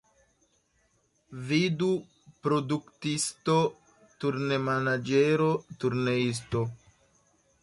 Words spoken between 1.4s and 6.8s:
Vidu produktisto, turnemanaĝero, turneisto.